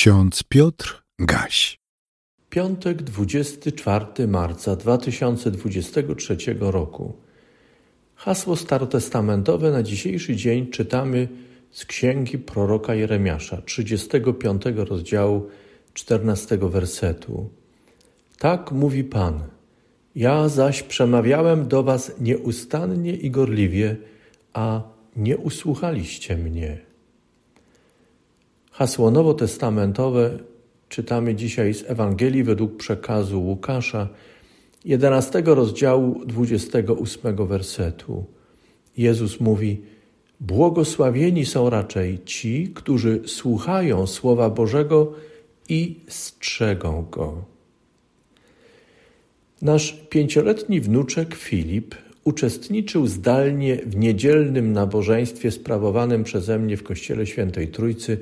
[0.00, 1.78] Ksiądz Piotr Gaś.
[2.50, 7.16] Piątek 24 marca 2023 roku.
[8.14, 11.28] Hasło starotestamentowe na dzisiejszy dzień czytamy
[11.70, 15.48] z księgi proroka Jeremiasza, 35 rozdziału
[15.94, 17.50] 14 wersetu.
[18.38, 19.42] Tak mówi Pan.
[20.14, 23.96] Ja zaś przemawiałem do was nieustannie i gorliwie,
[24.52, 24.82] a
[25.16, 26.89] nie usłuchaliście mnie.
[28.80, 30.38] Hasło nowotestamentowe
[30.88, 34.08] czytamy dzisiaj z Ewangelii według przekazu Łukasza,
[34.84, 38.24] 11 rozdziału 28 wersetu.
[38.96, 39.80] Jezus mówi:
[40.40, 45.12] Błogosławieni są raczej ci, którzy słuchają Słowa Bożego
[45.68, 47.44] i strzegą go.
[49.62, 57.68] Nasz pięcioletni wnuczek Filip uczestniczył zdalnie w niedzielnym nabożeństwie sprawowanym przeze mnie w Kościele Świętej
[57.68, 58.18] Trójcy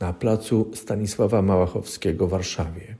[0.00, 2.96] na placu Stanisława Małachowskiego w Warszawie.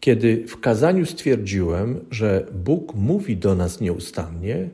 [0.00, 4.68] Kiedy w kazaniu stwierdziłem, że Bóg mówi do nas nieustannie,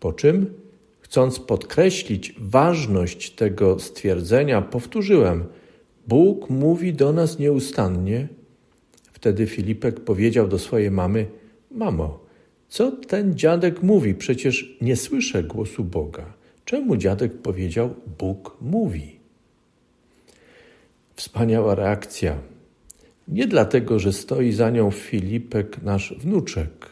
[0.00, 0.54] po czym,
[1.00, 5.44] chcąc podkreślić ważność tego stwierdzenia, powtórzyłem:
[6.08, 8.28] Bóg mówi do nas nieustannie.
[9.12, 11.26] Wtedy Filipek powiedział do swojej mamy:
[11.70, 12.20] Mamo,
[12.68, 14.14] co ten dziadek mówi?
[14.14, 16.34] Przecież nie słyszę głosu Boga.
[16.64, 19.15] Czemu dziadek powiedział: Bóg mówi?
[21.16, 22.38] Wspaniała reakcja.
[23.28, 26.90] Nie dlatego, że stoi za nią Filipek, nasz wnuczek.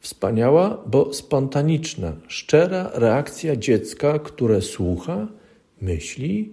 [0.00, 5.28] Wspaniała, bo spontaniczna, szczera reakcja dziecka, które słucha,
[5.80, 6.52] myśli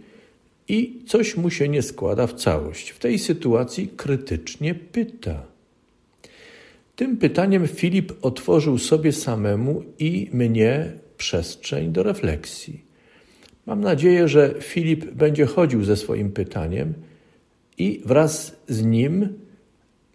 [0.68, 2.90] i coś mu się nie składa w całość.
[2.90, 5.44] W tej sytuacji krytycznie pyta.
[6.96, 12.85] Tym pytaniem Filip otworzył sobie samemu i mnie przestrzeń do refleksji.
[13.66, 16.94] Mam nadzieję, że Filip będzie chodził ze swoim pytaniem
[17.78, 19.30] i wraz z nim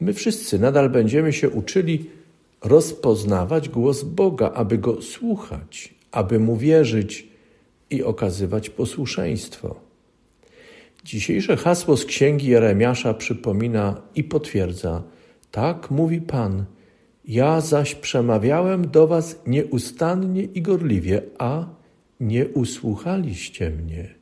[0.01, 2.11] my wszyscy nadal będziemy się uczyli
[2.65, 7.29] rozpoznawać głos Boga, aby go słuchać, aby mu wierzyć
[7.91, 9.81] i okazywać posłuszeństwo.
[11.05, 15.03] Dzisiejsze hasło z księgi Jeremiasza przypomina i potwierdza:
[15.51, 16.65] Tak mówi Pan,
[17.25, 21.67] ja zaś przemawiałem do was nieustannie i gorliwie, a
[22.21, 24.15] nie usłuchaliście mnie.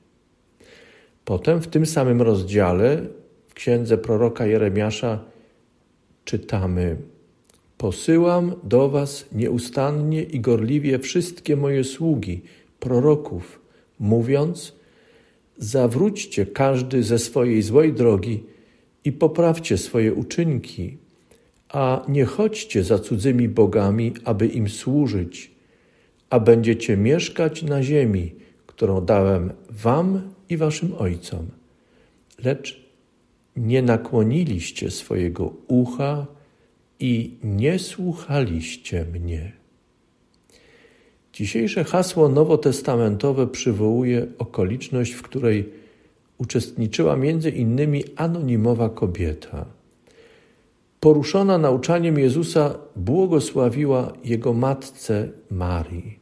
[1.25, 3.07] Potem w tym samym rozdziale
[3.49, 5.25] w księdze proroka Jeremiasza
[6.25, 6.97] czytamy:
[7.79, 12.43] Posyłam do was nieustannie i gorliwie wszystkie moje sługi,
[12.81, 13.61] proroków,
[13.99, 14.77] mówiąc:
[15.59, 18.45] Zawróćcie każdy ze swojej złej drogi
[19.05, 20.97] i poprawcie swoje uczynki,
[21.69, 25.58] a nie chodźcie za cudzymi bogami, aby im służyć
[26.31, 28.35] a będziecie mieszkać na ziemi,
[28.67, 31.47] którą dałem wam i waszym ojcom.
[32.45, 32.89] Lecz
[33.57, 36.27] nie nakłoniliście swojego ucha
[37.01, 39.53] i nie słuchaliście mnie.
[41.33, 45.69] Dzisiejsze hasło nowotestamentowe przywołuje okoliczność, w której
[46.39, 49.67] uczestniczyła między innymi anonimowa kobieta–
[51.01, 56.18] poruszona nauczaniem Jezusa, błogosławiła jego matce Marii.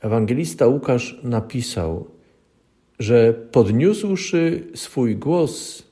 [0.00, 2.06] Ewangelista Łukasz napisał,
[2.98, 5.82] że podniósłszy swój głos,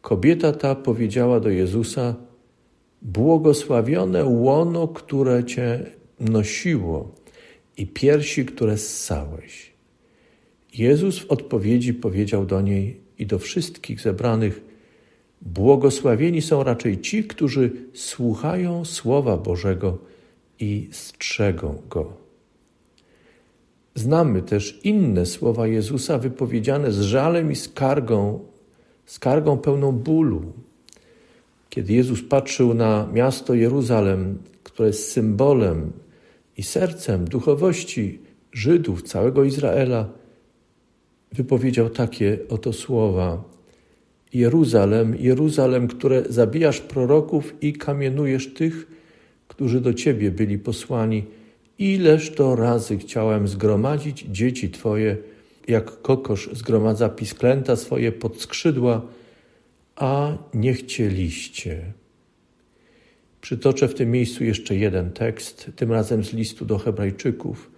[0.00, 2.14] kobieta ta powiedziała do Jezusa:
[3.02, 5.86] Błogosławione łono, które cię
[6.20, 7.14] nosiło
[7.76, 9.72] i piersi, które ssałeś.
[10.74, 14.60] Jezus w odpowiedzi powiedział do niej i do wszystkich zebranych:
[15.42, 19.98] Błogosławieni są raczej ci, którzy słuchają Słowa Bożego
[20.60, 22.27] i strzegą go.
[23.98, 28.40] Znamy też inne słowa Jezusa wypowiedziane z żalem i skargą,
[29.06, 30.42] skargą pełną bólu.
[31.70, 35.92] Kiedy Jezus patrzył na miasto Jeruzalem, które jest symbolem
[36.56, 38.18] i sercem duchowości
[38.52, 40.08] Żydów, całego Izraela,
[41.32, 43.44] wypowiedział takie oto słowa:
[44.34, 48.86] Jeruzalem, Jeruzalem, które zabijasz proroków i kamienujesz tych,
[49.48, 51.37] którzy do Ciebie byli posłani.
[51.78, 55.16] Ileż to razy chciałem zgromadzić dzieci Twoje,
[55.68, 59.02] jak kokosz zgromadza pisklęta swoje pod skrzydła,
[59.96, 61.92] a nie chcieliście.
[63.40, 67.70] Przytoczę w tym miejscu jeszcze jeden tekst, tym razem z listu do Hebrajczyków.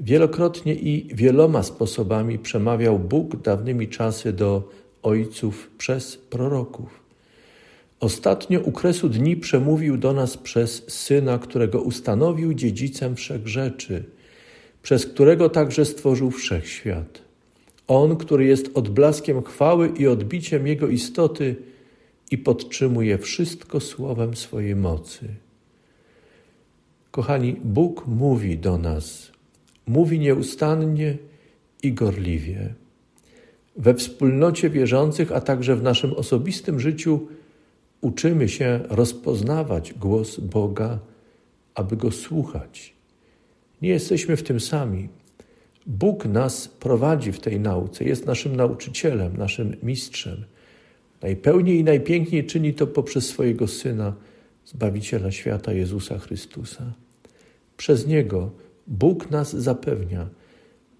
[0.00, 4.68] Wielokrotnie i wieloma sposobami przemawiał Bóg dawnymi czasy do
[5.02, 7.03] ojców przez proroków.
[8.00, 14.04] Ostatnio u kresu dni przemówił do nas przez Syna, którego ustanowił dziedzicem wszech rzeczy,
[14.82, 17.22] przez którego także stworzył wszechświat.
[17.88, 21.56] On, który jest odblaskiem chwały i odbiciem Jego istoty
[22.30, 25.28] i podtrzymuje wszystko słowem swojej mocy.
[27.10, 29.32] Kochani, Bóg mówi do nas,
[29.86, 31.16] mówi nieustannie
[31.82, 32.74] i gorliwie.
[33.76, 37.26] We wspólnocie wierzących, a także w naszym osobistym życiu
[38.04, 40.98] uczymy się rozpoznawać głos Boga,
[41.74, 42.94] aby go słuchać.
[43.82, 45.08] Nie jesteśmy w tym sami.
[45.86, 50.44] Bóg nas prowadzi w tej nauce, jest naszym nauczycielem, naszym mistrzem.
[51.22, 54.12] Najpełniej i najpiękniej czyni to poprzez swojego Syna,
[54.66, 56.92] Zbawiciela świata Jezusa Chrystusa.
[57.76, 58.50] Przez Niego
[58.86, 60.28] Bóg nas zapewnia.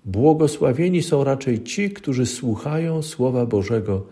[0.04, 4.06] Błogosławieni są raczej ci, którzy słuchają Słowa Bożego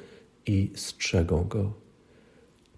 [0.46, 1.81] i strzegą Go.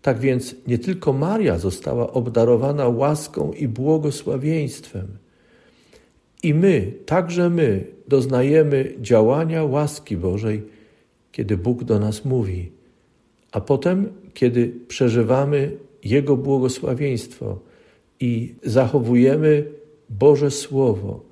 [0.05, 5.07] Tak więc nie tylko Maria została obdarowana łaską i błogosławieństwem.
[6.43, 10.63] I my, także my, doznajemy działania łaski Bożej,
[11.33, 12.73] kiedy Bóg do nas mówi,
[13.53, 17.59] a potem, kiedy przeżywamy Jego błogosławieństwo
[18.21, 19.65] i zachowujemy
[20.11, 21.25] Boże Słowo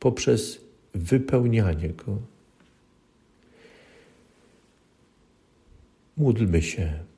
[0.00, 0.60] poprzez
[0.94, 2.16] wypełnianie Go.
[6.16, 7.10] Módlmy się.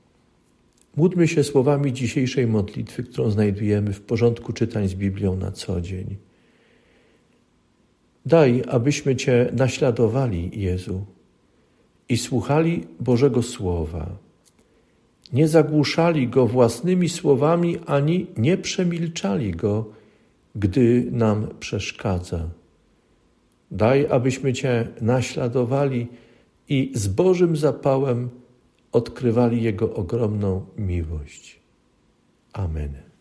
[0.97, 6.17] Módlmy się słowami dzisiejszej modlitwy, którą znajdujemy w porządku czytań z Biblią na co dzień.
[8.27, 11.05] Daj, abyśmy Cię naśladowali, Jezu,
[12.09, 14.19] i słuchali Bożego Słowa.
[15.33, 19.85] Nie zagłuszali Go własnymi słowami, ani nie przemilczali Go,
[20.55, 22.49] gdy nam przeszkadza.
[23.71, 26.09] Daj, abyśmy Cię naśladowali
[26.69, 28.31] i z Bożym zapałem
[28.93, 31.61] odkrywali Jego ogromną miłość.
[32.53, 33.12] Amen.